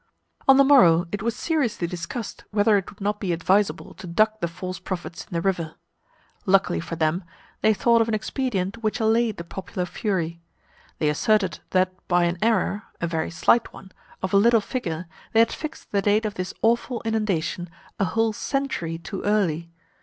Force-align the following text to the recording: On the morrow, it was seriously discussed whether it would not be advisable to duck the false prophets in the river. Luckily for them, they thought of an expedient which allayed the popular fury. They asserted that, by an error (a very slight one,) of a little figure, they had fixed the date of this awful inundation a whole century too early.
On 0.47 0.57
the 0.57 0.63
morrow, 0.63 1.05
it 1.11 1.21
was 1.21 1.35
seriously 1.35 1.85
discussed 1.85 2.43
whether 2.49 2.75
it 2.75 2.89
would 2.89 3.01
not 3.01 3.19
be 3.19 3.31
advisable 3.31 3.93
to 3.93 4.07
duck 4.07 4.39
the 4.39 4.47
false 4.47 4.79
prophets 4.79 5.25
in 5.25 5.31
the 5.31 5.43
river. 5.43 5.75
Luckily 6.47 6.79
for 6.79 6.95
them, 6.95 7.23
they 7.61 7.71
thought 7.71 8.01
of 8.01 8.07
an 8.07 8.15
expedient 8.15 8.81
which 8.81 8.99
allayed 8.99 9.37
the 9.37 9.43
popular 9.43 9.85
fury. 9.85 10.41
They 10.97 11.07
asserted 11.07 11.59
that, 11.69 11.93
by 12.07 12.23
an 12.23 12.39
error 12.41 12.81
(a 12.99 13.05
very 13.05 13.29
slight 13.29 13.71
one,) 13.73 13.91
of 14.23 14.33
a 14.33 14.37
little 14.37 14.59
figure, 14.59 15.05
they 15.33 15.39
had 15.39 15.51
fixed 15.53 15.91
the 15.91 16.01
date 16.01 16.25
of 16.25 16.33
this 16.33 16.55
awful 16.63 17.03
inundation 17.05 17.69
a 17.99 18.05
whole 18.05 18.33
century 18.33 18.97
too 18.97 19.21
early. 19.21 19.69